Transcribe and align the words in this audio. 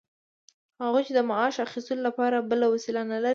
هغوی 0.81 1.01
چې 1.07 1.13
د 1.15 1.19
معاش 1.29 1.55
اخیستلو 1.67 2.01
لپاره 2.07 2.45
بله 2.49 2.65
وسیله 2.73 3.01
نلري 3.11 3.29